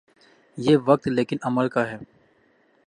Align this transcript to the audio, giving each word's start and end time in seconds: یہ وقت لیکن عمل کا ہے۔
یہ 0.57 0.77
وقت 0.85 1.07
لیکن 1.07 1.37
عمل 1.41 1.69
کا 1.69 1.91
ہے۔ 1.91 1.97